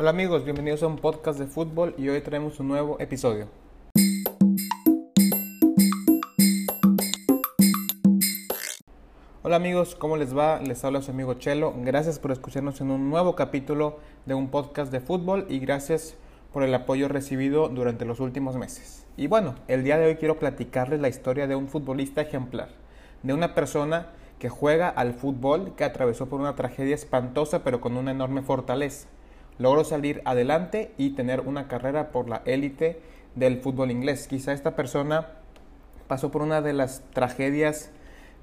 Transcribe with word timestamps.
Hola 0.00 0.10
amigos, 0.10 0.44
bienvenidos 0.44 0.84
a 0.84 0.86
un 0.86 0.94
podcast 0.94 1.40
de 1.40 1.48
fútbol 1.48 1.92
y 1.98 2.08
hoy 2.08 2.20
traemos 2.20 2.60
un 2.60 2.68
nuevo 2.68 3.00
episodio. 3.00 3.48
Hola 9.42 9.56
amigos, 9.56 9.96
¿cómo 9.96 10.16
les 10.16 10.38
va? 10.38 10.60
Les 10.60 10.84
habla 10.84 11.02
su 11.02 11.10
amigo 11.10 11.34
Chelo. 11.34 11.74
Gracias 11.78 12.20
por 12.20 12.30
escucharnos 12.30 12.80
en 12.80 12.92
un 12.92 13.10
nuevo 13.10 13.34
capítulo 13.34 13.98
de 14.24 14.34
un 14.34 14.50
podcast 14.50 14.92
de 14.92 15.00
fútbol 15.00 15.46
y 15.48 15.58
gracias 15.58 16.14
por 16.52 16.62
el 16.62 16.72
apoyo 16.74 17.08
recibido 17.08 17.68
durante 17.68 18.04
los 18.04 18.20
últimos 18.20 18.56
meses. 18.56 19.04
Y 19.16 19.26
bueno, 19.26 19.56
el 19.66 19.82
día 19.82 19.98
de 19.98 20.06
hoy 20.06 20.14
quiero 20.14 20.38
platicarles 20.38 21.00
la 21.00 21.08
historia 21.08 21.48
de 21.48 21.56
un 21.56 21.66
futbolista 21.66 22.20
ejemplar, 22.20 22.68
de 23.24 23.34
una 23.34 23.52
persona 23.52 24.12
que 24.38 24.48
juega 24.48 24.88
al 24.90 25.14
fútbol, 25.14 25.74
que 25.74 25.82
atravesó 25.82 26.28
por 26.28 26.38
una 26.38 26.54
tragedia 26.54 26.94
espantosa 26.94 27.64
pero 27.64 27.80
con 27.80 27.96
una 27.96 28.12
enorme 28.12 28.42
fortaleza. 28.42 29.08
Logró 29.58 29.84
salir 29.84 30.22
adelante 30.24 30.92
y 30.98 31.10
tener 31.10 31.40
una 31.40 31.68
carrera 31.68 32.10
por 32.10 32.28
la 32.28 32.42
élite 32.44 33.00
del 33.34 33.58
fútbol 33.58 33.90
inglés. 33.90 34.28
Quizá 34.28 34.52
esta 34.52 34.76
persona 34.76 35.28
pasó 36.06 36.30
por 36.30 36.42
una 36.42 36.62
de 36.62 36.72
las 36.72 37.02
tragedias 37.12 37.90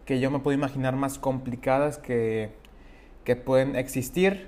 que 0.06 0.20
yo 0.20 0.32
me 0.32 0.40
puedo 0.40 0.58
imaginar 0.58 0.96
más 0.96 1.18
complicadas 1.18 1.98
que, 1.98 2.52
que 3.24 3.36
pueden 3.36 3.76
existir. 3.76 4.48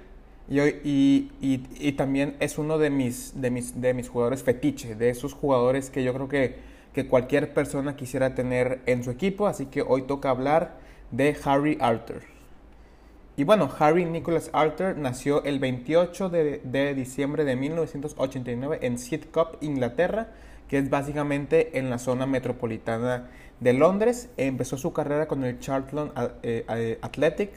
Y, 0.49 0.61
y, 0.61 1.31
y, 1.41 1.91
también 1.94 2.38
es 2.39 2.58
uno 2.58 2.77
de 2.77 2.89
mis, 2.89 3.41
de, 3.41 3.52
mis, 3.52 3.81
de 3.81 3.94
mis 3.94 4.08
jugadores 4.08 4.44
fetiche, 4.44 4.95
de 4.95 5.09
esos 5.09 5.34
jugadores 5.34 5.89
que 5.89 6.05
yo 6.05 6.13
creo 6.13 6.30
que, 6.30 6.55
que 6.94 7.05
cualquier 7.05 7.53
persona 7.53 7.97
quisiera 7.97 8.34
tener 8.34 8.80
en 8.86 9.03
su 9.03 9.11
equipo. 9.11 9.47
Así 9.47 9.66
que 9.66 9.81
hoy 9.81 10.03
toca 10.03 10.30
hablar 10.30 10.77
de 11.11 11.36
Harry 11.44 11.77
Arthur. 11.81 12.37
Y 13.38 13.44
bueno, 13.44 13.70
Harry 13.77 14.04
Nicholas 14.04 14.50
Arthur 14.52 14.98
nació 14.98 15.44
el 15.44 15.59
28 15.59 16.30
de, 16.30 16.94
diciembre 16.95 17.45
de 17.45 17.55
1989 17.55 18.80
en 18.82 18.98
Sidcup, 18.98 19.62
Inglaterra, 19.62 20.31
que 20.67 20.80
es 20.80 20.89
básicamente 20.89 21.78
en 21.78 21.92
la 21.92 22.00
zona 22.00 22.26
metropolitana 22.26 23.30
de 23.59 23.73
Londres. 23.73 24.31
Empezó 24.38 24.76
su 24.78 24.92
carrera 24.92 25.28
con 25.28 25.44
el 25.44 25.59
Charlton 25.59 26.11
eh, 26.42 26.66
eh, 26.67 26.98
Athletic, 27.03 27.52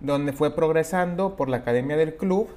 donde 0.00 0.32
fue 0.32 0.54
progresando 0.54 1.36
por 1.36 1.50
la 1.50 1.58
academia 1.58 1.98
del 1.98 2.16
club 2.16 2.48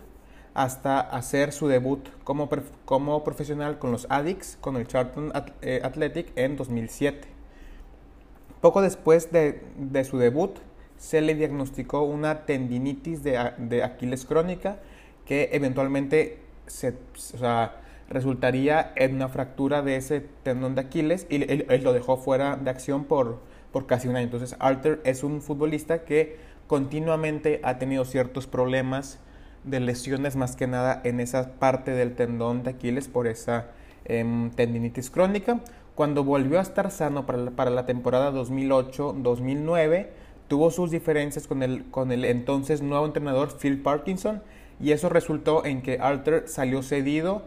hasta 0.54 1.02
hacer 1.02 1.52
su 1.52 1.68
debut 1.68 2.08
como, 2.24 2.50
como 2.86 3.24
profesional 3.26 3.80
con 3.80 3.92
los 3.92 4.08
Addicts, 4.10 4.58
con 4.62 4.78
el 4.78 4.88
Charlton 4.88 5.34
eh, 5.62 5.82
Athletic 5.84 6.32
en 6.38 6.56
2007. 6.56 7.28
Poco 8.62 8.82
después 8.82 9.32
de, 9.34 9.62
su 10.06 10.18
debut, 10.18 10.58
se 10.98 11.22
le 11.22 11.36
diagnosticó 11.36 12.04
una 12.04 12.46
tendinitis 12.46 13.24
de, 13.24 13.84
Aquiles 13.84 14.26
crónica 14.26 14.78
que 15.26 15.50
eventualmente 15.54 16.40
se, 16.68 16.94
resultaría 18.10 18.94
en 18.96 19.16
una 19.16 19.30
fractura 19.30 19.82
de 19.82 19.96
ese 19.96 20.22
tendón 20.44 20.76
de 20.76 20.82
Aquiles 20.82 21.26
y 21.30 21.44
él, 21.52 21.82
lo 21.84 21.94
dejó 21.94 22.18
fuera 22.18 22.56
de 22.56 22.70
acción 22.70 23.06
por, 23.06 23.40
por 23.72 23.88
casi 23.88 24.08
un 24.08 24.16
año. 24.16 24.26
Entonces, 24.26 24.56
Arthur 24.60 25.02
es 25.04 25.24
un 25.24 25.42
futbolista 25.42 26.06
que 26.06 26.38
continuamente 26.68 27.60
ha 27.64 27.78
tenido 27.78 28.06
ciertos 28.06 28.48
problemas 28.48 29.20
de 29.64 29.80
lesiones 29.80 30.36
más 30.36 30.56
que 30.56 30.68
nada 30.68 31.02
en 31.04 31.20
esa 31.20 31.54
parte 31.54 31.92
del 31.92 32.16
tendón 32.16 32.64
de 32.64 32.72
Aquiles 32.72 33.08
por 33.08 33.28
esa 33.28 33.68
em, 34.06 34.52
tendinitis 34.52 35.10
crónica. 35.10 35.60
Cuando 35.96 36.24
volvió 36.24 36.60
a 36.60 36.62
estar 36.62 36.92
sano 36.92 37.26
para 37.26 37.70
la, 37.70 37.86
temporada 37.86 38.32
2008-2009, 38.32 40.08
tuvo 40.48 40.72
sus 40.72 40.92
diferencias 40.92 41.48
con 41.48 41.64
el, 41.64 41.86
con 41.92 42.12
el 42.12 42.26
entonces 42.26 42.82
nuevo 42.82 43.06
entrenador 43.06 43.58
Phil 43.58 43.82
Parkinson 43.82 44.42
y 44.80 44.92
eso 44.92 45.10
resultó 45.10 45.66
en 45.66 45.82
que 45.82 46.00
Arthur 46.00 46.44
salió 46.48 46.84
cedido 46.84 47.44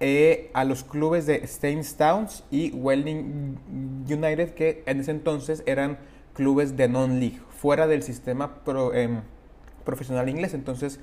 eh, 0.00 0.50
a 0.54 0.64
los 0.64 0.84
clubes 0.84 1.26
de 1.26 1.38
Towns 1.96 2.44
y 2.50 2.70
Welding 2.70 3.58
United 4.08 4.54
que 4.54 4.82
en 4.86 5.00
ese 5.00 5.10
entonces 5.10 5.62
eran 5.66 5.98
clubes 6.34 6.76
de 6.76 6.88
non-league, 6.88 7.40
fuera 7.50 7.88
del 7.88 8.04
sistema 8.04 8.58
em, 8.94 9.22
profesional 9.84 10.28
inglés. 10.28 10.54
Entonces 10.54 11.00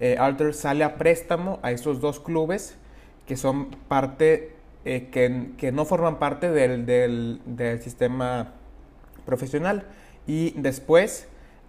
eh, 0.00 0.16
Arthur 0.18 0.54
sale 0.54 0.84
a 0.84 0.96
préstamo 0.96 1.58
a 1.62 1.72
esos 1.72 2.00
dos 2.00 2.20
clubes 2.20 2.78
que 3.26 3.36
son 3.36 3.76
parte 3.88 4.52
eh, 4.84 5.10
que, 5.10 5.72
no 5.72 5.84
forman 5.84 6.18
parte 6.18 6.50
del, 6.50 6.86
del, 6.86 7.82
sistema 7.82 8.54
profesional. 9.26 9.84
Y 10.28 10.52
después, 10.52 11.26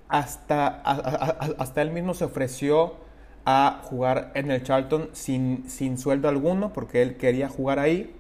hasta, 0.09 0.67
hasta 0.67 1.81
él 1.81 1.89
mismo 1.89 2.13
se 2.13 2.25
ofreció 2.25 2.93
a 3.45 3.81
jugar 3.83 4.31
en 4.35 4.51
el 4.51 4.61
Charlton 4.61 5.09
sin, 5.13 5.67
sin 5.67 5.97
sueldo 5.97 6.29
alguno, 6.29 6.71
porque 6.73 7.01
él 7.01 7.17
quería 7.17 7.49
jugar 7.49 7.79
ahí, 7.79 8.15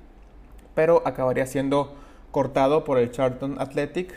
pero 0.73 1.03
acabaría 1.05 1.45
siendo 1.45 1.93
cortado 2.31 2.83
por 2.83 2.97
el 2.97 3.11
Charlton 3.11 3.59
Athletic. 3.59 4.13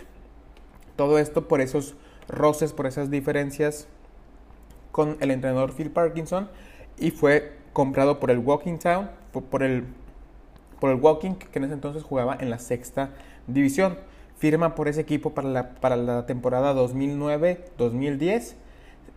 Todo 0.97 1.19
esto 1.19 1.49
por 1.49 1.61
esos 1.61 1.97
roces, 2.29 2.73
por 2.73 2.87
esas 2.87 3.11
diferencias 3.11 3.89
con 4.91 5.17
el 5.21 5.31
entrenador 5.31 5.75
Phil 5.75 5.91
Parkinson 5.91 6.49
y 6.99 7.11
fue 7.11 7.53
comprado 7.73 8.21
por 8.21 8.31
el 8.31 8.39
Walking 8.39 8.79
Town, 8.79 9.11
por 9.51 9.63
el 9.63 9.87
por 10.79 10.91
el 10.91 10.97
Walking, 10.97 11.35
que 11.35 11.59
en 11.59 11.65
ese 11.65 11.75
entonces 11.75 12.03
jugaba 12.03 12.37
en 12.41 12.51
la 12.51 12.59
sexta 12.59 13.11
división. 13.47 13.97
Firma 14.43 14.75
por 14.75 14.89
ese 14.89 15.01
equipo 15.01 15.35
para 15.35 15.49
la, 15.49 15.71
para 15.75 15.95
la 15.95 16.27
temporada 16.27 16.75
2009-2010 16.75 18.55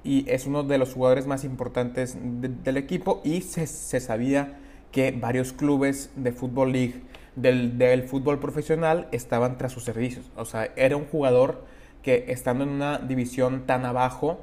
y 0.04 0.30
es 0.30 0.46
uno 0.46 0.62
de 0.62 0.78
los 0.78 0.94
jugadores 0.94 1.26
más 1.26 1.44
importantes 1.44 2.16
del 2.22 2.78
equipo 2.78 3.22
y 3.24 3.42
se, 3.42 3.66
sabía 3.66 4.60
que 4.92 5.12
varios 5.12 5.52
clubes 5.52 6.12
de 6.16 6.32
Fútbol 6.32 6.74
League 6.74 7.02
del, 7.36 7.80
del, 7.80 8.04
fútbol 8.04 8.38
profesional 8.38 9.08
estaban 9.12 9.58
tras 9.58 9.72
sus 9.72 9.84
servicios. 9.84 10.30
O 10.36 10.46
sea, 10.46 10.72
era 10.76 10.96
un 10.96 11.06
jugador 11.06 11.66
que 12.04 12.26
estando 12.28 12.64
en 12.64 12.70
una 12.70 13.00
división 13.00 13.66
tan 13.66 13.84
abajo 13.84 14.42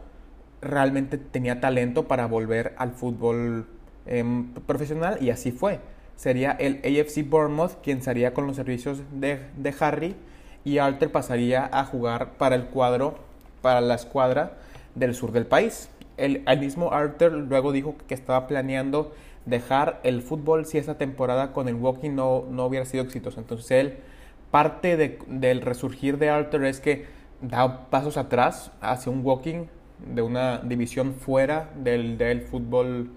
realmente 0.60 1.16
tenía 1.16 1.60
talento 1.60 2.09
para 2.09 2.26
volver 2.26 2.75
al 2.76 2.91
fútbol 2.91 3.69
em, 4.04 4.53
profesional 4.66 5.19
y 5.20 5.31
así 5.31 5.53
fue 5.53 5.78
sería 6.16 6.53
el 6.53 6.81
AFC 6.84 7.28
Bournemouth 7.28 7.81
quien 7.82 8.03
sería 8.03 8.34
con 8.34 8.47
los 8.47 8.56
servicios 8.56 9.03
de, 9.12 9.41
Harry 9.81 10.16
y 10.65 10.78
Arthur 10.78 11.11
pasaría 11.11 11.69
a 11.73 11.84
jugar 11.84 12.33
para 12.39 12.55
el 12.55 12.67
cuadro, 12.67 13.17
para 13.61 13.81
la 13.81 13.95
escuadra 13.95 14.53
del 14.95 15.15
sur 15.15 15.33
del 15.33 15.47
país. 15.47 15.89
El, 16.17 16.43
mismo 16.61 16.93
Arthur 16.93 17.33
luego 17.33 17.73
dijo 17.73 17.97
que 18.06 18.15
estaba 18.15 18.47
planeando 18.47 19.12
dejar 19.47 20.00
el 20.05 20.23
fútbol 20.23 20.67
si 20.67 20.78
esa 20.78 20.99
temporada 20.99 21.53
con 21.53 21.69
el 21.69 21.75
Walking 21.75 22.11
no, 22.11 22.45
no 22.50 22.67
hubiera 22.67 22.87
sido 22.87 23.03
exitosa. 23.03 23.41
Entonces 23.41 23.71
él, 23.73 23.97
parte 24.50 25.19
del 25.27 25.61
resurgir 25.62 26.19
de 26.19 26.31
Arthur 26.31 26.65
es 26.65 26.81
que 26.81 27.06
da 27.41 27.91
pasos 27.91 28.17
atrás 28.17 28.71
hacia 28.81 29.11
un 29.11 29.25
Walking 29.25 29.67
de 30.06 30.23
una 30.23 30.59
división 30.59 31.15
fuera 31.15 31.71
del, 31.77 32.19
del 32.19 32.43
fútbol 32.43 33.11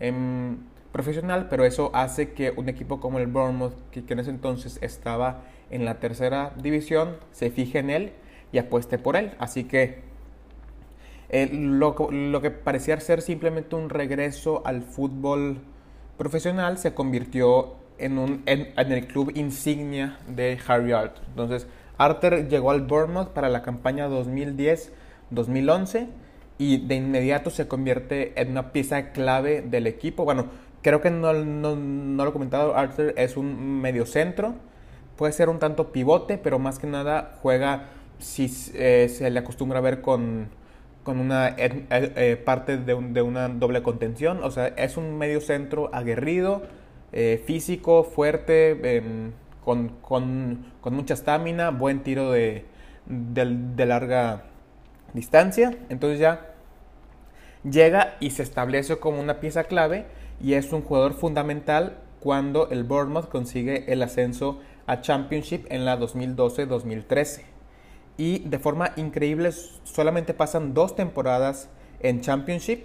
en 0.00 0.66
profesional, 0.92 1.48
pero 1.50 1.64
eso 1.64 1.90
hace 1.94 2.32
que 2.32 2.52
un 2.56 2.68
equipo 2.68 3.00
como 3.00 3.18
el 3.18 3.26
Bournemouth, 3.26 3.74
que, 3.90 4.02
en 4.08 4.18
ese 4.18 4.30
entonces 4.30 4.78
estaba 4.82 5.42
en 5.70 5.84
la 5.84 6.00
tercera 6.00 6.52
división, 6.56 7.16
se 7.32 7.50
fije 7.50 7.78
en 7.78 7.90
él 7.90 8.12
y 8.52 8.58
apueste 8.58 8.98
por 8.98 9.16
él. 9.16 9.32
Así 9.38 9.64
que 9.64 10.00
eh, 11.28 11.48
lo, 11.52 11.94
que 12.40 12.50
parecía 12.50 12.98
ser 13.00 13.22
simplemente 13.22 13.76
un 13.76 13.90
regreso 13.90 14.62
al 14.64 14.82
fútbol 14.82 15.58
profesional 16.16 16.78
se 16.78 16.94
convirtió 16.94 17.76
en, 17.98 18.18
un, 18.18 18.42
en, 18.46 18.72
el 18.76 19.06
club 19.06 19.32
insignia 19.34 20.18
de 20.28 20.58
Harry 20.66 20.92
Arthur. 20.92 21.24
Entonces, 21.28 21.66
Arthur 21.96 22.48
llegó 22.48 22.70
al 22.70 22.82
Bournemouth 22.82 23.28
para 23.28 23.48
la 23.48 23.62
campaña 23.62 24.08
2010-2011 24.08 26.08
y 26.58 26.86
de 26.86 26.94
inmediato 26.96 27.50
se 27.50 27.68
convierte 27.68 28.40
en 28.40 28.50
una 28.52 28.72
pieza 28.72 29.12
clave 29.12 29.62
del 29.62 29.86
equipo. 29.86 30.24
Bueno, 30.24 30.46
Creo 30.82 31.00
que 31.00 31.10
no, 31.10 31.32
lo 31.32 32.28
he 32.28 32.32
comentado, 32.32 32.76
Arthur 32.76 33.12
es 33.16 33.36
un 33.36 33.80
mediocentro, 33.80 34.54
puede 35.18 35.32
ser 35.32 35.48
un 35.48 35.58
tanto 35.58 35.90
pivote, 35.90 36.38
pero 36.38 36.58
más 36.60 36.78
que 36.78 36.86
nada 36.86 37.36
juega 37.42 37.88
si 38.18 38.50
eh, 38.74 39.08
se 39.10 39.28
le 39.28 39.38
acostumbra 39.40 39.80
a 39.80 39.82
ver 39.82 40.00
con, 40.00 40.48
una 41.04 41.48
eh, 41.48 41.86
eh, 41.90 42.36
parte 42.36 42.76
de, 42.76 42.94
una 42.94 43.48
doble 43.48 43.82
contención, 43.82 44.42
o 44.42 44.50
sea, 44.50 44.68
es 44.68 44.96
un 44.96 45.18
mediocentro 45.18 45.90
aguerrido, 45.92 46.62
físico, 47.46 48.04
fuerte, 48.04 48.96
em, 48.96 49.32
con, 49.64 50.72
mucha 50.84 51.14
estamina, 51.14 51.70
buen 51.70 52.02
tiro 52.02 52.30
de, 52.30 52.66
de 53.06 53.86
larga 53.86 54.44
distancia, 55.14 55.74
entonces 55.88 56.20
ya 56.20 56.52
llega 57.64 58.16
y 58.20 58.30
se 58.30 58.42
establece 58.42 58.98
como 58.98 59.20
una 59.20 59.40
pieza 59.40 59.64
clave 59.64 60.04
y 60.40 60.52
es 60.52 60.72
un 60.72 60.82
jugador 60.82 61.14
fundamental 61.14 61.96
cuando 62.20 62.68
el 62.70 62.84
Bournemouth 62.84 63.28
consigue 63.28 63.90
el 63.90 64.02
ascenso 64.02 64.60
a 64.88 65.00
Championship 65.02 65.66
en 65.70 65.84
la 65.84 66.00
2012-2013. 66.00 67.42
Y 68.16 68.40
de 68.40 68.58
forma 68.58 68.90
increíble 68.96 69.52
solamente 69.84 70.34
pasan 70.34 70.74
dos 70.74 70.96
temporadas 70.96 71.68
en 72.00 72.20
Championship 72.20 72.84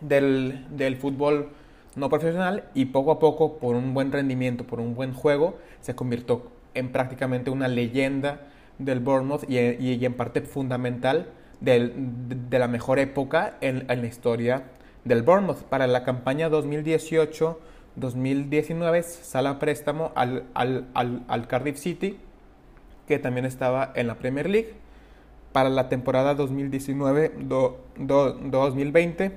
del, 0.00 0.66
del 0.76 0.96
fútbol 0.96 1.50
no 1.94 2.08
profesional 2.08 2.64
y 2.74 2.86
poco 2.86 3.12
a 3.12 3.18
poco, 3.18 3.58
por 3.58 3.76
un 3.76 3.94
buen 3.94 4.12
rendimiento, 4.12 4.64
por 4.64 4.80
un 4.80 4.94
buen 4.94 5.12
juego, 5.12 5.56
se 5.80 5.94
convirtió 5.94 6.42
en 6.74 6.90
prácticamente 6.90 7.50
una 7.50 7.68
leyenda 7.68 8.40
del 8.78 9.00
Bournemouth 9.00 9.48
y, 9.48 10.04
en 10.04 10.14
parte 10.14 10.40
fundamental 10.42 11.28
de 11.60 12.58
la 12.58 12.68
mejor 12.68 12.98
época 12.98 13.56
en, 13.60 13.86
la 13.86 14.06
historia 14.06 14.64
del 15.04 15.22
Bournemouth. 15.22 15.62
Para 15.64 15.86
la 15.86 16.02
campaña 16.04 16.48
2018-2019 17.98 19.02
sale 19.02 19.48
a 19.48 19.58
préstamo 19.58 20.12
al, 20.14 20.44
al, 20.54 21.48
Cardiff 21.48 21.78
City, 21.78 22.18
que 23.06 23.18
también 23.18 23.46
estaba 23.46 23.92
en 23.94 24.06
la 24.06 24.16
Premier 24.16 24.48
League. 24.48 24.74
Para 25.52 25.68
la 25.68 25.88
temporada 25.88 26.36
2019-2020 26.36 29.32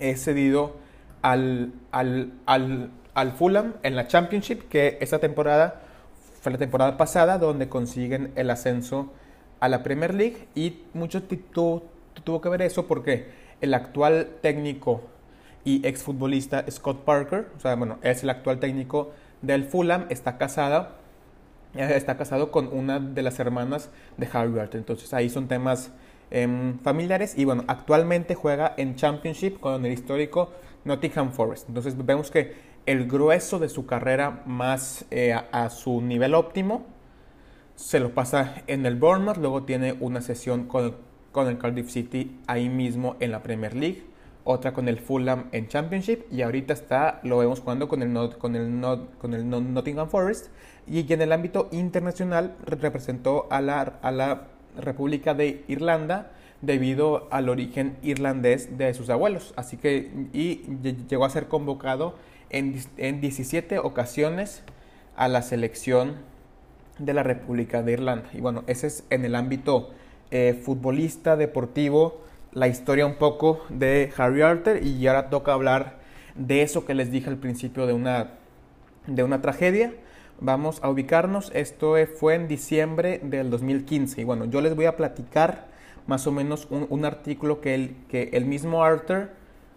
es 0.00 0.24
cedido 0.24 0.76
al, 1.22 1.72
al, 1.92 2.32
al, 2.46 2.90
al 3.14 3.32
Fulham 3.32 3.74
en 3.82 3.96
la 3.96 4.08
Championship, 4.08 4.68
que 4.68 4.98
esa 5.00 5.18
temporada 5.20 5.82
fue 6.40 6.52
la 6.52 6.58
temporada 6.58 6.96
pasada 6.96 7.38
donde 7.38 7.68
consiguen 7.68 8.32
el 8.34 8.50
ascenso 8.50 9.12
a 9.60 9.68
la 9.68 9.82
Premier 9.82 10.14
League 10.14 10.48
y 10.54 10.82
mucho 10.94 11.22
tuvo 11.22 12.40
que 12.40 12.48
ver 12.48 12.62
eso 12.62 12.86
porque 12.86 13.28
el 13.60 13.74
actual 13.74 14.30
técnico 14.40 15.02
y 15.64 15.86
exfutbolista 15.86 16.64
Scott 16.70 17.04
Parker, 17.04 17.48
o 17.56 17.60
sea, 17.60 17.74
bueno, 17.74 17.98
es 18.02 18.22
el 18.22 18.30
actual 18.30 18.58
técnico 18.58 19.12
del 19.42 19.64
Fulham, 19.64 20.06
está 20.08 20.38
casada, 20.38 20.96
eh, 21.74 21.92
está 21.94 22.16
casado 22.16 22.50
con 22.50 22.68
una 22.72 22.98
de 22.98 23.22
las 23.22 23.38
hermanas 23.38 23.90
de 24.16 24.28
Harry 24.32 24.52
Entonces 24.72 25.12
ahí 25.14 25.28
son 25.28 25.48
temas 25.48 25.92
em, 26.30 26.78
familiares 26.78 27.36
y 27.36 27.44
bueno, 27.44 27.64
actualmente 27.66 28.34
juega 28.34 28.74
en 28.76 28.96
Championship 28.96 29.60
con 29.60 29.84
el 29.84 29.92
histórico 29.92 30.50
Nottingham 30.84 31.32
Forest. 31.32 31.68
Entonces 31.68 31.94
vemos 32.04 32.30
que 32.30 32.54
el 32.86 33.06
grueso 33.06 33.58
de 33.58 33.68
su 33.68 33.86
carrera 33.86 34.42
más 34.46 35.04
eh, 35.10 35.32
a, 35.32 35.70
su 35.70 36.00
nivel 36.00 36.34
óptimo 36.34 36.86
se 37.76 38.00
lo 38.00 38.14
pasa 38.14 38.62
en 38.66 38.84
el 38.84 38.96
Bournemouth, 38.96 39.36
luego 39.36 39.62
tiene 39.62 39.96
una 40.00 40.20
sesión 40.20 40.66
con, 40.66 40.96
con 41.32 41.48
el 41.48 41.58
Cardiff 41.58 41.90
City 41.90 42.38
ahí 42.46 42.68
mismo 42.68 43.16
en 43.20 43.32
la 43.32 43.42
Premier 43.42 43.74
League, 43.74 44.02
otra 44.44 44.72
con 44.72 44.88
el 44.88 44.98
Fulham 44.98 45.46
en 45.52 45.68
Championship 45.68 46.24
y 46.30 46.42
ahorita 46.42 46.72
está, 46.72 47.20
lo 47.22 47.38
vemos 47.38 47.60
jugando 47.60 47.88
con 47.88 48.02
el, 48.02 48.36
con 48.38 48.56
el, 48.56 48.80
con 49.18 49.34
el 49.34 49.48
Nottingham 49.48 50.08
Forest 50.08 50.48
y 50.86 51.12
en 51.12 51.20
el 51.20 51.32
ámbito 51.32 51.68
internacional 51.72 52.56
representó 52.64 53.46
a 53.50 53.60
la, 53.60 53.80
a 54.02 54.10
la 54.10 54.48
República 54.76 55.34
de 55.34 55.64
Irlanda 55.68 56.32
debido 56.62 57.28
al 57.30 57.48
origen 57.48 57.96
irlandés 58.02 58.76
de 58.76 58.92
sus 58.94 59.10
abuelos. 59.10 59.54
Así 59.56 59.76
que 59.76 60.10
y 60.32 60.62
llegó 61.08 61.24
a 61.24 61.30
ser 61.30 61.48
convocado 61.48 62.16
en, 62.50 62.80
en 62.96 63.20
17 63.20 63.78
ocasiones 63.78 64.62
a 65.16 65.28
la 65.28 65.42
selección 65.42 66.16
de 66.98 67.14
la 67.14 67.22
República 67.22 67.82
de 67.82 67.92
Irlanda. 67.92 68.28
Y 68.32 68.40
bueno, 68.40 68.64
ese 68.66 68.86
es 68.88 69.04
en 69.10 69.24
el 69.24 69.34
ámbito 69.34 69.90
eh, 70.30 70.60
futbolista, 70.62 71.36
deportivo, 71.36 72.20
la 72.52 72.68
historia 72.68 73.06
un 73.06 73.14
poco 73.14 73.64
de 73.68 74.12
Harry 74.16 74.42
Arthur 74.42 74.82
y 74.82 75.06
ahora 75.06 75.30
toca 75.30 75.52
hablar 75.52 75.98
de 76.34 76.62
eso 76.62 76.84
que 76.84 76.94
les 76.94 77.10
dije 77.10 77.30
al 77.30 77.36
principio 77.36 77.86
de 77.86 77.92
una, 77.92 78.30
de 79.06 79.22
una 79.22 79.40
tragedia. 79.40 79.94
Vamos 80.40 80.80
a 80.82 80.88
ubicarnos, 80.88 81.50
esto 81.54 81.94
fue 82.18 82.34
en 82.34 82.48
diciembre 82.48 83.20
del 83.22 83.50
2015 83.50 84.22
y 84.22 84.24
bueno, 84.24 84.46
yo 84.46 84.60
les 84.62 84.74
voy 84.74 84.86
a 84.86 84.96
platicar 84.96 85.68
más 86.06 86.26
o 86.26 86.32
menos 86.32 86.66
un, 86.70 87.04
artículo 87.04 87.60
que 87.60 87.74
el, 87.74 87.94
que 88.08 88.30
el 88.32 88.46
mismo 88.46 88.82
Arthur 88.82 89.30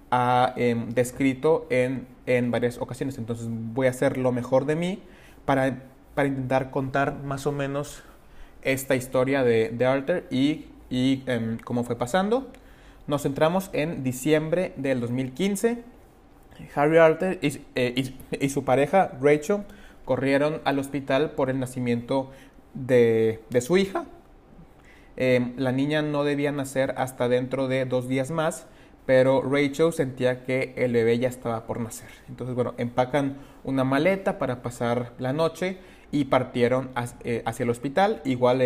ha 0.09 0.53
em, 0.55 0.89
descrito 0.89 1.67
en, 1.69 2.07
en, 2.25 2.49
varias 2.49 2.79
ocasiones. 2.79 3.17
Entonces 3.17 3.47
voy 3.49 3.87
a 3.87 3.89
hacer 3.89 4.17
lo 4.17 4.31
mejor 4.31 4.65
de 4.65 4.75
mí 4.75 5.03
para, 5.45 5.83
para 6.15 6.29
intentar 6.29 6.71
contar 6.71 7.21
más 7.23 7.45
o 7.45 7.51
menos 7.51 8.03
esta 8.61 8.95
historia 8.95 9.43
de, 9.43 9.69
de 9.69 9.85
Arthur 9.85 10.23
y, 10.31 10.67
y 10.89 11.23
em, 11.27 11.57
cómo 11.59 11.83
fue 11.83 11.97
pasando. 11.97 12.47
Nos 13.07 13.23
centramos 13.23 13.69
en 13.73 14.03
diciembre 14.03 14.73
del 14.77 14.99
2015. 15.01 15.83
Harry 16.75 16.97
Arthur 16.97 17.39
y, 17.41 17.61
eh, 17.75 18.13
y, 18.39 18.49
su 18.49 18.63
pareja 18.63 19.11
Rachel 19.19 19.63
corrieron 20.05 20.61
al 20.65 20.79
hospital 20.79 21.31
por 21.31 21.49
el 21.49 21.59
nacimiento 21.59 22.31
de, 22.73 23.41
su 23.61 23.77
hija, 23.77 24.05
Em, 25.15 25.53
la 25.57 25.71
niña 25.71 26.01
no 26.01 26.23
debía 26.23 26.51
nacer 26.51 26.95
hasta 26.97 27.29
dentro 27.29 27.67
de 27.67 27.85
dos 27.85 28.07
días 28.07 28.31
más, 28.31 28.65
pero 29.05 29.41
Rachel 29.41 29.93
sentía 29.93 30.43
que 30.43 30.73
el 30.75 30.93
bebé 30.93 31.19
ya 31.19 31.27
estaba 31.27 31.67
por 31.67 31.79
nacer. 31.79 32.09
Entonces, 32.27 32.55
bueno, 32.55 32.73
empacan 32.77 33.37
una 33.63 33.83
maleta 33.83 34.39
para 34.39 34.63
pasar 34.63 35.13
la 35.19 35.33
noche 35.33 35.77
y 36.11 36.25
partieron 36.25 36.89
eh, 37.23 37.43
hacia 37.45 37.63
el 37.63 37.69
hospital. 37.69 38.21
Igual 38.25 38.61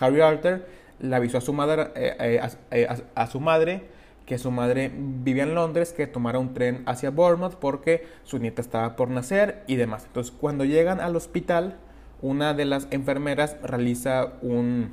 Harry 0.00 0.20
Arthur 0.20 0.66
le 1.02 1.14
avisó 1.14 1.38
a 1.38 1.40
su 1.42 1.52
madre, 1.52 1.90
eh, 1.94 2.40
eh, 2.70 2.88
a, 3.14 3.26
su 3.26 3.40
madre 3.40 3.82
que 4.24 4.38
su 4.38 4.50
madre 4.50 4.90
vivía 4.94 5.42
en 5.42 5.54
Londres, 5.54 5.92
que 5.92 6.06
tomara 6.06 6.38
un 6.38 6.54
tren 6.54 6.82
hacia 6.86 7.10
Bournemouth 7.10 7.56
porque 7.56 8.06
su 8.22 8.38
nieta 8.38 8.62
estaba 8.62 8.96
por 8.96 9.10
nacer 9.10 9.64
y 9.66 9.76
demás. 9.76 10.04
Entonces, 10.06 10.32
cuando 10.32 10.64
llegan 10.64 11.00
al 11.00 11.16
hospital, 11.16 11.76
una 12.22 12.54
de 12.54 12.64
las 12.64 12.86
enfermeras 12.92 13.56
realiza 13.62 14.34
un, 14.40 14.92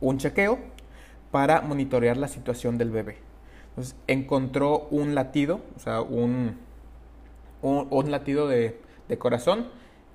un 0.00 0.18
chequeo 0.18 0.58
para 1.32 1.60
monitorear 1.62 2.16
la 2.16 2.28
situación 2.28 2.78
del 2.78 2.90
bebé. 2.90 3.16
Entonces 3.70 3.96
encontró 4.06 4.86
un 4.92 5.16
latido, 5.16 5.60
o 5.74 5.80
sea, 5.80 6.00
un, 6.00 6.56
un, 7.60 8.10
latido 8.12 8.46
de, 8.46 8.78
corazón 9.18 9.66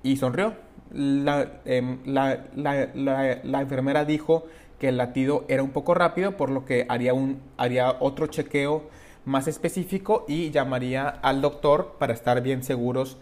y 0.02 0.16
sonrió. 0.16 0.54
Em, 0.94 2.00
la, 2.06 2.46
la, 2.56 3.62
enfermera 3.62 4.06
dijo 4.06 4.46
que 4.80 4.90
el 4.90 4.98
latido 4.98 5.46
era 5.48 5.62
un 5.62 5.72
poco 5.72 5.94
rápido, 5.94 6.38
por 6.38 6.50
lo 6.50 6.66
que 6.66 6.86
haría, 6.90 7.14
un, 7.14 7.42
haría 7.58 7.98
otro 8.00 8.28
chequeo 8.28 8.90
más 9.26 9.48
específico 9.48 10.26
y 10.28 10.52
llamaría 10.52 11.08
al 11.08 11.42
doctor 11.42 11.96
para 12.00 12.14
estar 12.14 12.42
bien 12.42 12.64
seguros 12.64 13.18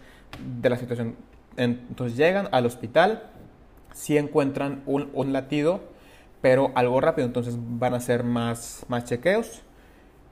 de 0.60 0.70
la 0.70 0.76
situación. 0.76 1.16
Entonces 1.56 2.16
llegan 2.16 2.48
al 2.52 2.66
hospital, 2.66 3.30
si 3.92 4.16
encuentran 4.16 4.82
un, 4.86 5.10
un 5.12 5.32
latido, 5.32 5.80
pero 6.40 6.70
algo 6.74 7.00
rápido, 7.00 7.26
entonces 7.26 7.56
van 7.58 7.94
a 7.94 7.98
hacer 7.98 8.22
más, 8.22 8.86
más 8.88 9.04
chequeos. 9.04 9.62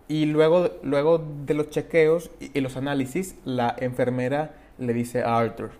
Y 0.09 0.27
luego, 0.27 0.71
luego 0.83 1.19
de 1.45 1.55
los 1.55 1.71
chequeos 1.71 2.31
y, 2.39 2.61
los 2.61 2.77
análisis, 2.77 3.37
la 3.45 3.75
enfermera 3.79 4.55
le 4.79 4.93
dice 4.93 5.23
a 5.23 5.37
Arthur, 5.37 5.73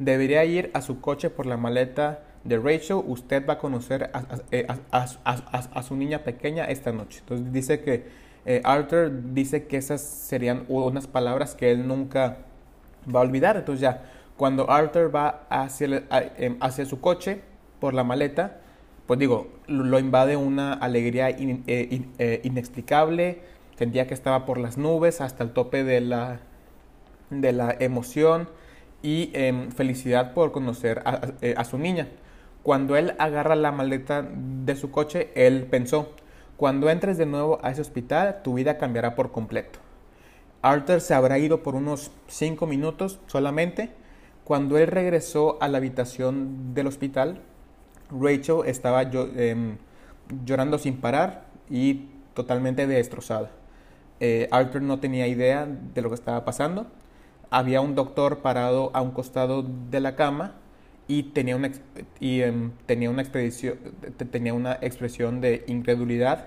debería 0.00 0.44
ir 0.44 0.70
a 0.74 0.82
su 0.82 1.00
coche 1.00 1.30
por 1.30 1.46
la 1.46 1.56
maleta 1.56 2.24
de 2.44 2.58
Rachel, 2.58 3.02
usted 3.06 3.46
va 3.46 3.54
a 3.54 3.58
conocer 3.58 4.10
a, 4.12 5.06
a, 5.32 5.82
su 5.82 5.96
niña 5.96 6.20
pequeña 6.20 6.64
esta 6.64 6.92
noche. 6.92 7.20
Entonces 7.20 7.52
dice 7.52 7.80
que 7.80 8.06
eh, 8.46 8.60
Arthur 8.64 9.10
dice 9.34 9.66
que 9.66 9.76
esas 9.76 10.00
serían 10.00 10.64
unas 10.68 11.06
palabras 11.06 11.54
que 11.54 11.70
él 11.70 11.86
nunca 11.86 12.38
va 13.14 13.20
a 13.20 13.22
olvidar. 13.22 13.56
Entonces 13.56 13.80
ya, 13.80 14.04
cuando 14.36 14.70
Arthur 14.70 15.14
va 15.14 15.46
hacia, 15.50 16.04
em, 16.36 16.56
hacia 16.60 16.84
su 16.86 17.00
coche 17.00 17.40
por 17.80 17.92
la 17.92 18.04
maleta, 18.04 18.58
pues 19.06 19.18
digo, 19.18 19.48
lo 19.66 19.98
invade 19.98 20.36
una 20.36 20.74
alegría 20.74 21.30
eh, 21.30 22.02
eh, 22.18 22.40
inexplicable, 22.44 23.40
sentía 23.76 24.06
que 24.06 24.14
estaba 24.14 24.44
por 24.44 24.58
las 24.58 24.76
nubes 24.76 25.20
hasta 25.20 25.42
el 25.44 25.52
tope 25.52 25.82
de 25.82 26.00
la, 26.02 26.40
de 27.30 27.52
la 27.52 27.74
emoción 27.80 28.48
y 29.02 29.30
em, 29.32 29.70
felicidad 29.70 30.34
por 30.34 30.52
conocer 30.52 31.02
a, 31.04 31.32
eh, 31.40 31.54
su 31.64 31.78
niña. 31.78 32.08
Cuando 32.68 32.98
él 32.98 33.14
agarra 33.18 33.56
la 33.56 33.72
maleta 33.72 34.28
de 34.30 34.76
su 34.76 34.90
coche, 34.90 35.30
él 35.34 35.64
pensó, 35.70 36.10
cuando 36.58 36.90
entres 36.90 37.16
de 37.16 37.24
nuevo 37.24 37.58
a 37.62 37.70
ese 37.70 37.80
hospital, 37.80 38.42
tu 38.44 38.52
vida 38.52 38.76
cambiará 38.76 39.14
por 39.14 39.32
completo. 39.32 39.78
Arthur 40.60 41.00
se 41.00 41.14
habrá 41.14 41.38
ido 41.38 41.62
por 41.62 41.74
unos 41.74 42.10
5 42.26 42.66
minutos 42.66 43.20
solamente. 43.26 43.88
Cuando 44.44 44.76
él 44.76 44.88
regresó 44.88 45.56
a 45.62 45.68
la 45.68 45.78
habitación 45.78 46.74
del 46.74 46.88
hospital, 46.88 47.40
Rachel 48.10 48.60
estaba 48.66 49.00
em, 49.00 49.78
llorando 50.44 50.76
sin 50.76 50.98
parar 50.98 51.46
y 51.70 52.10
totalmente 52.34 52.86
destrozada. 52.86 53.50
Eh, 54.20 54.46
Arthur 54.50 54.82
no 54.82 55.00
tenía 55.00 55.26
idea 55.26 55.66
de 55.66 56.02
lo 56.02 56.10
que 56.10 56.16
estaba 56.16 56.44
pasando. 56.44 56.86
Había 57.48 57.80
un 57.80 57.94
doctor 57.94 58.40
parado 58.40 58.90
a 58.92 59.00
un 59.00 59.12
costado 59.12 59.62
de 59.62 60.00
la 60.00 60.16
cama 60.16 60.56
y 61.08 61.24
tenía 61.24 61.56
una, 61.56 61.72
y, 62.20 62.42
em, 62.42 62.70
tenía 62.86 63.10
una, 63.10 63.24
tenía 64.30 64.54
una 64.54 64.74
expresión 64.82 65.40
de 65.40 65.64
incredulidad 65.66 66.46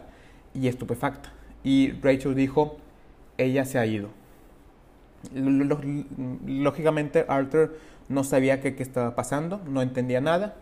y 0.53 0.67
estupefacta. 0.67 1.33
Y 1.63 1.91
Rachel 2.01 2.35
dijo, 2.35 2.77
ella 3.37 3.65
se 3.65 3.79
ha 3.79 3.85
ido. 3.85 4.09
Lógicamente 5.33 7.25
Arthur 7.27 7.77
no 8.09 8.23
sabía 8.23 8.61
qué, 8.61 8.75
qué 8.75 8.83
estaba 8.83 9.15
pasando, 9.15 9.61
no 9.67 9.81
entendía 9.81 10.21
nada 10.21 10.55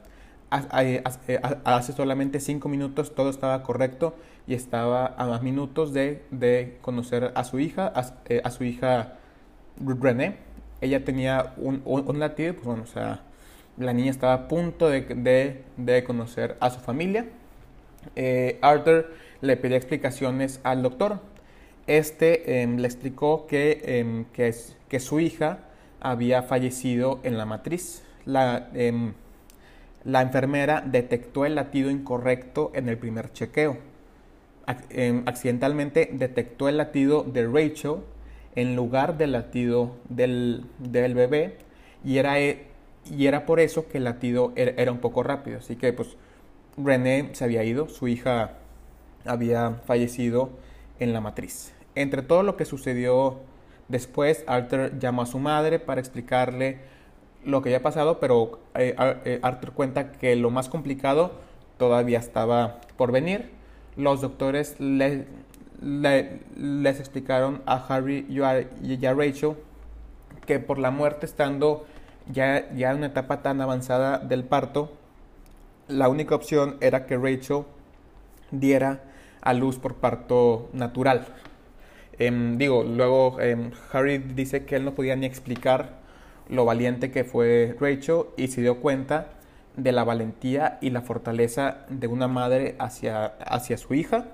hace 0.49 1.93
solamente 1.93 2.39
cinco 2.39 2.69
minutos 2.69 3.13
todo 3.13 3.29
estaba 3.29 3.61
correcto 3.63 4.15
y 4.47 4.55
estaba 4.55 5.05
a 5.17 5.27
más 5.27 5.43
minutos 5.43 5.93
de, 5.93 6.77
conocer 6.81 7.31
a 7.35 7.43
su 7.43 7.59
hija, 7.59 7.91
a, 7.95 8.13
eh, 8.27 8.41
su 8.49 8.63
hija 8.63 9.13
René. 9.79 10.37
Ella 10.81 11.03
tenía 11.03 11.53
un, 11.57 12.19
latido, 12.19 12.53
pues 12.53 12.65
bueno, 12.65 12.83
o 12.83 12.87
sea, 12.87 13.21
la 13.79 13.93
niña 13.93 14.11
estaba 14.11 14.33
a 14.33 14.47
punto 14.47 14.89
de, 14.89 16.03
conocer 16.05 16.57
a 16.59 16.69
su 16.69 16.79
familia. 16.79 17.25
Eh, 18.15 18.59
Arthur 18.61 19.11
le 19.41 19.57
pidió 19.57 19.75
explicaciones 19.77 20.59
al 20.63 20.83
doctor. 20.83 21.19
Este 21.87 22.61
em, 22.61 22.77
le 22.77 22.87
explicó 22.87 23.47
que, 23.47 23.81
em, 23.83 24.25
que, 24.25 24.53
que, 24.87 24.99
su 24.99 25.19
hija 25.19 25.59
había 25.99 26.43
fallecido 26.43 27.19
en 27.23 27.37
la 27.37 27.45
matriz. 27.45 28.03
La, 28.25 28.69
em, 28.73 29.13
la 30.03 30.21
enfermera 30.21 30.83
detectó 30.85 31.45
el 31.45 31.55
latido 31.55 31.89
incorrecto 31.89 32.71
en 32.75 32.89
el 32.89 32.97
primer 32.97 33.31
chequeo. 33.33 33.77
Accidentalmente 35.25 36.09
detectó 36.13 36.69
el 36.69 36.77
latido 36.77 37.23
de 37.23 37.47
Rachel 37.47 37.95
en 38.55 38.75
lugar 38.75 39.17
del 39.17 39.31
latido 39.31 39.95
del, 40.09 40.65
bebé 40.77 41.57
y 42.03 42.17
era, 42.17 42.39
e, 42.39 42.67
y 43.05 43.27
era 43.27 43.45
por 43.45 43.59
eso 43.59 43.87
que 43.87 43.97
el 43.97 44.03
latido 44.03 44.53
era, 44.55 44.91
un 44.91 44.99
poco 44.99 45.23
rápido. 45.23 45.59
Así 45.59 45.75
que 45.75 45.93
pues 45.93 46.17
René 46.77 47.29
se 47.33 47.43
había 47.43 47.63
ido, 47.63 47.89
su 47.89 48.07
hija 48.07 48.53
había 49.25 49.81
fallecido 49.85 50.49
en 50.99 51.13
la 51.13 51.21
matriz. 51.21 51.73
Entre 51.95 52.21
todo 52.21 52.43
lo 52.43 52.55
que 52.55 52.65
sucedió 52.65 53.37
después, 53.87 54.43
Arthur 54.47 54.97
llamó 54.99 55.23
a 55.23 55.25
su 55.25 55.39
madre 55.39 55.79
para 55.79 55.99
explicarle 55.99 56.77
lo 57.45 57.61
que 57.61 57.69
había 57.69 57.81
pasado, 57.81 58.19
pero 58.19 58.59
eh, 58.75 58.95
eh, 59.25 59.39
Arthur 59.41 59.71
cuenta 59.71 60.11
que 60.11 60.35
lo 60.35 60.49
más 60.51 60.69
complicado 60.69 61.31
todavía 61.77 62.19
estaba 62.19 62.81
por 62.97 63.11
venir. 63.11 63.49
Los 63.95 64.21
doctores 64.21 64.75
les 64.79 65.25
explicaron 66.99 67.61
a 67.65 67.75
Harry 67.87 68.25
y 68.29 68.41
a, 68.41 69.13
Rachel 69.13 69.55
que 70.45 70.59
por 70.59 70.77
la 70.77 70.91
muerte 70.91 71.25
estando 71.25 71.85
ya, 72.29 72.71
ya 72.73 72.91
en 72.91 72.97
una 72.97 73.07
etapa 73.07 73.41
tan 73.41 73.59
avanzada 73.61 74.19
del 74.19 74.43
parto, 74.43 74.91
la 75.87 76.07
única 76.07 76.35
opción 76.35 76.77
era 76.81 77.05
que 77.05 77.17
Rachel 77.17 77.63
diera 78.51 79.01
a 79.41 79.53
luz 79.53 79.79
por 79.79 79.95
parto 79.95 80.69
natural. 80.73 81.25
Em, 82.19 82.57
digo, 82.57 82.83
luego 82.83 83.39
em, 83.39 83.71
Harry 83.91 84.17
dice 84.17 84.65
que 84.65 84.75
él 84.75 84.85
no 84.85 84.93
podía 84.93 85.15
ni 85.15 85.25
explicar 85.25 85.99
lo 86.49 86.65
valiente 86.65 87.11
que 87.11 87.23
fue 87.23 87.75
Rachel 87.79 88.25
y 88.37 88.47
se 88.47 88.61
dio 88.61 88.81
cuenta 88.81 89.27
de 89.77 89.91
la 89.91 90.03
valentía 90.03 90.77
y 90.81 90.89
la 90.89 91.01
fortaleza 91.01 91.85
de 91.89 92.07
una 92.07 92.27
madre 92.27 92.75
hacia, 92.79 93.25
hacia 93.25 93.77
su 93.77 93.93
hija 93.93 94.25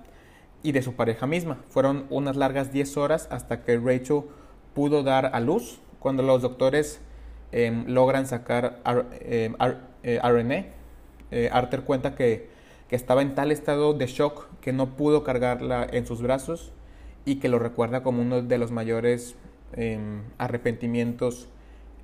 y 0.63 0.71
de 0.71 0.81
su 0.81 0.93
pareja 0.95 1.27
misma. 1.27 1.59
Fueron 1.69 2.07
unas 2.09 2.35
largas 2.35 2.71
10 2.71 2.97
horas 2.97 3.27
hasta 3.31 3.63
que 3.63 3.77
Rachel 3.77 4.23
pudo 4.73 5.03
dar 5.03 5.27
a 5.33 5.39
luz. 5.39 5.79
Cuando 5.99 6.23
los 6.23 6.41
doctores 6.41 7.01
em, 7.55 7.85
logran 7.87 8.27
sacar 8.27 8.81
a, 8.83 9.05
em, 9.21 9.55
eh, 10.03 10.65
eh, 11.31 11.49
Arthur 11.53 11.83
cuenta 11.85 12.13
que, 12.13 12.49
que 12.89 12.97
estaba 12.97 13.21
en 13.21 13.33
tal 13.33 13.49
estado 13.51 13.93
de 13.93 14.07
shock 14.07 14.47
que 14.59 14.73
no 14.73 14.97
pudo 14.97 15.23
cargarla 15.23 15.87
en 15.89 16.05
sus 16.05 16.21
brazos 16.21 16.73
y 17.23 17.35
que 17.35 17.47
lo 17.47 17.57
recuerda 17.57 18.03
como 18.03 18.21
uno 18.21 18.41
de 18.41 18.57
los 18.57 18.71
mayores 18.71 19.35
em, 19.71 20.23
arrepentimientos 20.37 21.47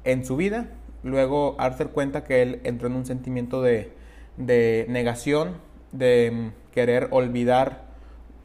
en 0.05 0.25
su 0.25 0.37
vida. 0.37 0.69
Luego 1.03 1.55
Arthur 1.59 1.89
cuenta 1.91 2.23
que 2.23 2.41
él 2.41 2.61
entró 2.63 2.87
en 2.87 2.95
un 2.95 3.05
sentimiento 3.05 3.61
de, 3.61 3.91
negación, 4.37 5.57
de 5.91 6.51
querer 6.71 7.09
olvidar 7.11 7.89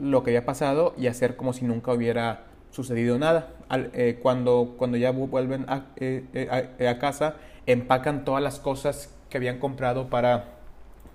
lo 0.01 0.25
que 0.25 0.31
había 0.31 0.45
pasado 0.45 0.93
y 0.99 1.07
hacer 1.07 1.37
como 1.37 1.53
si 1.53 1.65
nunca 1.65 1.93
hubiera 1.93 2.47
sucedido 2.77 3.19
nada. 3.19 3.49
Eh, 3.71 4.19
cuando, 4.23 4.75
cuando 4.77 4.99
ya 4.99 5.11
vuelven 5.11 5.65
a, 5.69 5.87
eh, 5.97 6.25
eh, 6.35 6.89
a, 6.89 6.99
casa, 6.99 7.37
empacan 7.65 8.25
todas 8.25 8.43
las 8.43 8.61
cosas 8.61 9.13
que 9.31 9.39
habían 9.39 9.59
comprado 9.59 10.09
para, 10.09 10.45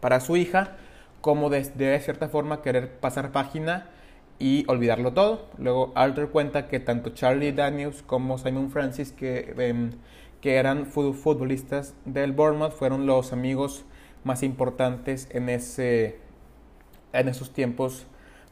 para 0.01 0.19
su 0.19 0.35
hija, 0.35 0.71
como 1.21 1.49
de, 1.49 1.63
de, 1.63 1.99
cierta 1.99 2.27
forma 2.27 2.63
querer 2.63 2.91
pasar 2.99 3.31
página 3.31 3.87
y 4.39 4.65
olvidarlo 4.67 5.13
todo. 5.13 5.47
Luego 5.59 5.91
Arthur 5.95 6.31
cuenta 6.31 6.67
que 6.67 6.79
tanto 6.79 7.11
Charlie 7.11 7.51
Daniels 7.51 8.01
como 8.01 8.39
Simon 8.39 8.71
Francis, 8.71 9.11
que 9.11 9.53
em, 9.57 9.91
que 10.41 10.55
eran 10.55 10.87
futbolistas 10.87 11.93
del 12.05 12.31
Bournemouth, 12.31 12.71
fueron 12.71 13.05
los 13.05 13.31
amigos 13.31 13.85
más 14.23 14.41
importantes 14.41 15.27
en, 15.29 15.49
ese, 15.49 16.17
en 17.13 17.27
esos 17.27 17.53
tiempos 17.53 18.07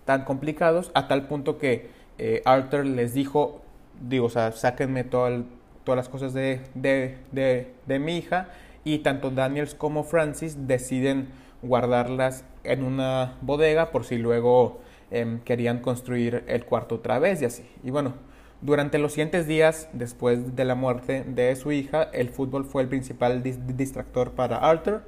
tan 0.06 0.24
complicados, 0.24 0.92
a 0.94 1.08
tal 1.08 1.28
punto 1.28 1.58
que 1.58 1.90
eh, 2.20 2.42
Arthur 2.44 2.86
les 2.86 3.14
dijo, 3.14 3.62
digo, 4.02 4.26
o 4.26 4.30
sáquenme 4.30 5.06
todas 5.06 5.46
las 5.86 6.10
cosas 6.10 6.34
de, 6.34 6.62
de, 6.76 8.00
mi 8.00 8.18
hija, 8.18 8.50
y 8.84 9.00
tanto 9.00 9.32
Daniels 9.32 9.74
como 9.74 10.04
Francis 10.04 10.68
deciden 10.68 11.30
guardarlas 11.62 12.44
en 12.64 12.84
una 12.84 13.38
bodega 13.42 13.92
por 13.92 14.06
si 14.06 14.18
luego 14.18 14.80
em, 15.12 15.40
querían 15.40 15.80
construir 15.80 16.44
el 16.48 16.66
cuarto 16.66 16.96
otra 16.96 17.20
vez 17.20 17.42
y 17.42 17.46
así. 17.46 17.64
Y 17.84 17.92
bueno, 17.92 18.14
durante 18.62 18.98
los 19.00 19.14
siguientes 19.14 19.48
días, 19.48 19.88
después 19.94 20.58
de 20.58 20.66
la 20.66 20.76
muerte 20.76 21.24
de 21.26 21.56
su 21.56 21.72
hija, 21.72 22.04
el 22.12 22.30
fútbol 22.30 22.66
fue 22.66 22.82
el 22.82 22.90
principal 22.90 23.42
distractor 23.44 24.32
para 24.32 24.58
Arthur. 24.58 25.04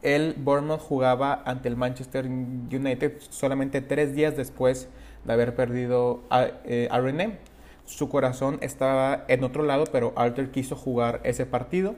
El 0.00 0.34
Bournemouth 0.38 0.80
jugaba 0.80 1.42
ante 1.44 1.68
el 1.68 1.76
Manchester 1.76 2.24
United 2.24 3.20
solamente 3.28 3.82
tres 3.82 4.14
días 4.14 4.36
después 4.36 4.88
de 5.24 5.32
haber 5.32 5.54
perdido 5.54 6.20
a, 6.30 6.48
eh, 6.64 6.88
René. 6.92 7.38
Su 7.84 8.08
corazón 8.08 8.58
estaba 8.62 9.24
en 9.28 9.44
otro 9.44 9.62
lado, 9.62 9.84
pero 9.92 10.12
Arthur 10.16 10.50
quiso 10.50 10.76
jugar 10.76 11.20
ese 11.24 11.46
partido 11.46 11.94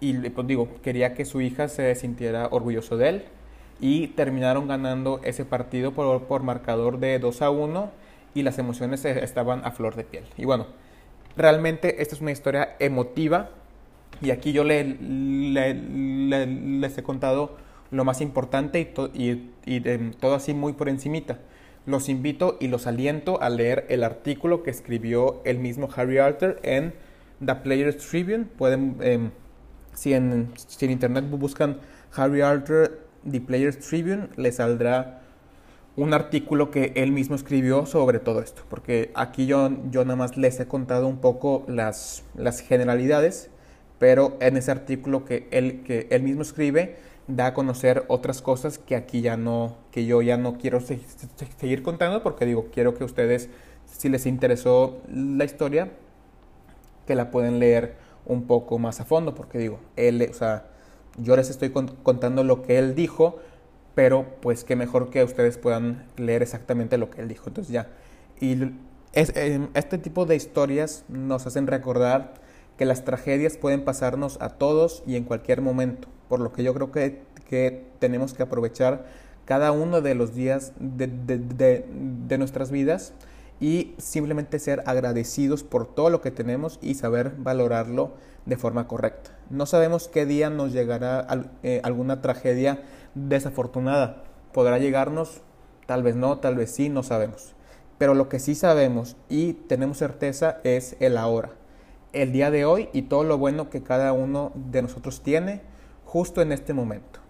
y 0.00 0.14
pues 0.30 0.46
digo, 0.48 0.68
quería 0.82 1.14
que 1.14 1.24
su 1.24 1.40
hija 1.40 1.68
se 1.68 1.94
sintiera 1.94 2.48
orgulloso 2.50 2.96
de 2.96 3.08
él 3.08 3.24
y 3.80 4.08
terminaron 4.08 4.66
ganando 4.66 5.20
ese 5.22 5.44
partido 5.44 5.92
por, 5.92 6.24
por 6.24 6.42
marcador 6.42 6.98
de 6.98 7.20
2 7.20 7.42
a 7.42 7.50
1 7.50 7.90
y 8.34 8.42
las 8.42 8.58
emociones 8.58 9.04
estaban 9.04 9.64
a 9.64 9.70
flor 9.70 9.94
de 9.94 10.04
piel. 10.04 10.24
Y 10.36 10.44
bueno, 10.44 10.66
realmente 11.36 12.02
esta 12.02 12.16
es 12.16 12.20
una 12.20 12.32
historia 12.32 12.76
emotiva 12.78 13.50
y 14.20 14.30
aquí 14.30 14.52
yo 14.52 14.64
le, 14.64 14.84
les 14.84 16.98
he 16.98 17.02
contado 17.02 17.56
lo 17.90 18.04
más 18.04 18.20
importante 18.20 18.92
y, 19.14 19.50
y, 19.66 19.80
todo 20.18 20.34
así 20.34 20.54
muy 20.54 20.72
por 20.72 20.88
encimita. 20.88 21.38
Los 21.84 22.08
invito 22.08 22.56
y 22.60 22.68
los 22.68 22.86
aliento 22.86 23.42
a 23.42 23.50
leer 23.50 23.86
el 23.88 24.04
artículo 24.04 24.62
que 24.62 24.70
escribió 24.70 25.42
el 25.44 25.58
mismo 25.58 25.88
Harry 25.96 26.18
Arthur 26.18 26.58
en 26.62 26.94
The 27.44 27.56
Players 27.56 27.96
Tribune. 27.98 28.44
Pueden, 28.44 28.96
em, 29.00 29.30
si, 29.92 30.14
en, 30.14 30.52
si 30.54 30.84
en 30.84 30.92
internet 30.92 31.24
buscan 31.28 31.80
Harry 32.14 32.40
Arthur, 32.40 33.00
The 33.28 33.40
Players 33.40 33.78
Tribune, 33.80 34.28
les 34.36 34.56
saldrá 34.56 35.22
un 35.96 36.14
artículo 36.14 36.70
que 36.70 36.92
él 36.96 37.12
mismo 37.12 37.36
escribió 37.36 37.84
sobre 37.86 38.18
todo 38.18 38.40
esto, 38.40 38.62
porque 38.70 39.10
aquí 39.14 39.46
yo, 39.46 39.70
yo 39.90 40.04
nada 40.04 40.16
más 40.16 40.36
les 40.36 40.58
he 40.58 40.66
contado 40.66 41.06
un 41.06 41.18
poco 41.18 41.64
las, 41.68 42.24
las 42.34 42.60
generalidades, 42.60 43.50
pero 43.98 44.36
en 44.40 44.56
ese 44.56 44.70
artículo 44.70 45.24
que 45.24 45.48
él, 45.50 45.82
que 45.84 46.06
él 46.10 46.22
mismo 46.22 46.42
escribe 46.42 46.96
da 47.28 47.46
a 47.46 47.54
conocer 47.54 48.04
otras 48.08 48.42
cosas 48.42 48.78
que 48.78 48.96
aquí 48.96 49.20
ya 49.20 49.36
no, 49.36 49.76
que 49.90 50.04
yo 50.06 50.22
ya 50.22 50.36
no 50.36 50.58
quiero 50.58 50.80
seguir 50.80 51.82
contando, 51.82 52.22
porque 52.22 52.46
digo, 52.46 52.68
quiero 52.72 52.94
que 52.94 53.04
ustedes, 53.04 53.48
si 53.86 54.08
les 54.08 54.26
interesó 54.26 54.98
la 55.08 55.44
historia, 55.44 55.90
que 57.06 57.14
la 57.14 57.30
pueden 57.30 57.58
leer 57.58 57.96
un 58.26 58.46
poco 58.46 58.78
más 58.78 59.00
a 59.00 59.04
fondo, 59.04 59.34
porque 59.34 59.58
digo, 59.58 59.80
él, 59.96 60.26
o 60.30 60.34
sea, 60.34 60.66
Yo 61.18 61.36
les 61.36 61.50
estoy 61.50 61.70
contando 61.70 62.42
lo 62.42 62.62
que 62.62 62.78
él 62.78 62.94
dijo, 62.94 63.38
pero 63.94 64.26
pues 64.40 64.64
qué 64.64 64.76
mejor 64.76 65.10
que 65.10 65.22
ustedes 65.24 65.58
puedan 65.58 66.06
leer 66.16 66.42
exactamente 66.42 66.96
lo 66.98 67.10
que 67.10 67.20
él 67.20 67.28
dijo. 67.28 67.48
Entonces 67.48 67.72
ya. 67.72 67.88
Y 68.40 68.52
em, 69.12 69.68
este 69.74 69.98
tipo 69.98 70.24
de 70.24 70.36
historias 70.36 71.04
nos 71.08 71.46
hacen 71.46 71.66
recordar 71.66 72.34
que 72.78 72.86
las 72.86 73.04
tragedias 73.04 73.56
pueden 73.58 73.84
pasarnos 73.84 74.40
a 74.40 74.50
todos 74.50 75.02
y 75.06 75.16
en 75.16 75.24
cualquier 75.24 75.60
momento, 75.60 76.08
por 76.32 76.40
lo 76.40 76.50
que 76.50 76.62
yo 76.62 76.72
creo 76.72 76.90
que, 76.90 77.24
que 77.50 77.84
tenemos 77.98 78.32
que 78.32 78.42
aprovechar 78.42 79.04
cada 79.44 79.70
uno 79.70 80.00
de 80.00 80.14
los 80.14 80.34
días 80.34 80.72
de, 80.80 81.06
de, 81.06 81.84
de, 82.26 82.38
nuestras 82.38 82.70
vidas 82.70 83.12
y 83.60 83.92
simplemente 83.98 84.58
ser 84.58 84.82
agradecidos 84.86 85.62
por 85.62 85.94
todo 85.94 86.08
lo 86.08 86.22
que 86.22 86.30
tenemos 86.30 86.78
y 86.80 86.94
saber 86.94 87.34
valorarlo 87.36 88.12
de 88.46 88.56
forma 88.56 88.88
correcta. 88.88 89.32
No 89.50 89.66
sabemos 89.66 90.08
qué 90.08 90.24
día 90.24 90.48
nos 90.48 90.72
llegará 90.72 91.26
eh, 91.62 91.82
alguna 91.84 92.22
tragedia 92.22 92.82
desafortunada. 93.14 94.24
Podrá 94.54 94.78
llegarnos, 94.78 95.42
tal 95.84 96.02
vez 96.02 96.16
no, 96.16 96.38
tal 96.38 96.54
vez 96.56 96.70
sí, 96.70 96.88
no 96.88 97.02
sabemos. 97.02 97.54
Pero 97.98 98.14
lo 98.14 98.30
que 98.30 98.38
sí 98.38 98.54
sabemos 98.54 99.18
y 99.28 99.52
tenemos 99.52 99.98
certeza 99.98 100.60
es 100.64 100.96
el 100.98 101.18
ahora, 101.18 101.50
el 102.14 102.32
día 102.32 102.50
de 102.50 102.64
hoy 102.64 102.88
y 102.94 103.02
todo 103.02 103.22
lo 103.22 103.36
bueno 103.36 103.68
que 103.68 103.82
cada 103.82 104.14
uno 104.14 104.52
de 104.54 104.80
nosotros 104.80 105.20
tiene 105.20 105.70
justo 106.12 106.42
en 106.42 106.52
este 106.52 106.74
momento. 106.74 107.20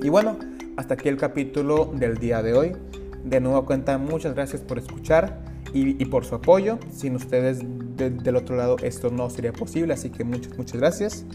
Y 0.00 0.08
bueno, 0.08 0.38
hasta 0.76 0.94
aquí 0.94 1.08
el 1.08 1.16
capítulo 1.16 1.86
del 1.92 2.16
día 2.18 2.44
de 2.44 2.54
hoy. 2.54 2.76
De 3.24 3.40
nuevo 3.40 3.66
cuenta, 3.66 3.98
muchas 3.98 4.34
gracias 4.34 4.62
por 4.62 4.78
escuchar 4.78 5.40
y, 5.72 6.04
por 6.04 6.24
su 6.24 6.36
apoyo. 6.36 6.78
Sin 6.92 7.16
ustedes 7.16 7.58
del 7.96 8.36
otro 8.36 8.54
lado 8.54 8.76
esto 8.84 9.10
no 9.10 9.28
sería 9.30 9.52
posible, 9.52 9.94
así 9.94 10.10
que 10.10 10.22
muchas, 10.22 10.56
muchas 10.56 10.76
gracias. 10.76 11.26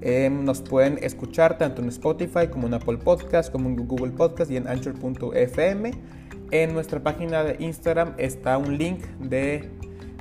Em, 0.00 0.42
nos 0.42 0.62
pueden 0.62 0.98
escuchar 1.02 1.58
tanto 1.58 1.82
en 1.82 1.88
Spotify 1.88 2.48
como 2.50 2.66
en 2.66 2.72
Apple 2.72 2.96
Podcast, 2.96 3.52
como 3.52 3.68
en 3.68 3.76
Google 3.86 4.12
Podcast 4.12 4.50
y 4.50 4.56
en 4.56 4.68
Anchor.fm. 4.68 5.90
En 6.50 6.72
nuestra 6.72 7.02
página 7.02 7.44
de 7.44 7.62
Instagram 7.62 8.14
está 8.16 8.56
un 8.56 8.78
link 8.78 9.04
de, 9.20 9.68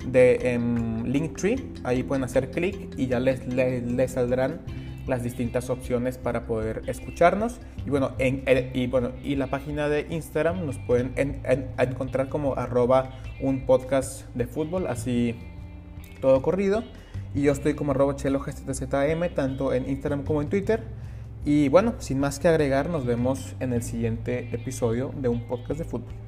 de 0.08 0.60
Linktree. 1.06 1.64
Ahí 1.84 2.04
pueden 2.04 2.24
hacer 2.24 2.52
clic 2.52 2.94
y 2.98 3.08
ya 3.08 3.20
les, 3.20 3.48
les, 3.48 3.84
les 3.84 4.12
saldrán 4.12 4.62
las 5.08 5.24
distintas 5.24 5.70
opciones 5.70 6.18
para 6.18 6.46
poder 6.46 6.84
escucharnos. 6.88 7.60
Y 7.86 7.90
bueno, 7.90 8.12
en, 8.20 8.44
y 8.74 8.88
bueno, 8.88 9.12
y 9.24 9.36
la 9.36 9.48
página 9.48 9.90
de 9.90 10.08
Instagram 10.10 10.66
nos 10.66 10.78
pueden 10.80 11.14
encontrar 11.78 12.30
como 12.30 12.56
arroba 12.56 13.12
un 13.42 13.66
podcast 13.66 14.28
de 14.36 14.48
fútbol, 14.48 14.88
así 14.88 15.36
todo 16.22 16.42
corrido. 16.42 16.84
Y 17.36 17.42
yo 17.44 17.52
estoy 17.52 17.74
como 17.74 17.92
arroba 17.92 18.16
tanto 19.36 19.74
en 19.74 19.90
Instagram 19.90 20.24
como 20.24 20.42
en 20.42 20.50
Twitter. 20.50 20.84
Y 21.46 21.68
bueno, 21.68 21.96
sin 22.00 22.20
más 22.20 22.40
que 22.40 22.48
agregar, 22.48 22.90
nos 22.90 23.06
vemos 23.06 23.56
en 23.60 23.74
el 23.74 23.84
siguiente 23.84 24.50
episodio 24.54 25.12
de 25.18 25.28
un 25.28 25.42
podcast 25.42 25.80
de 25.80 25.86
fútbol. 25.86 26.23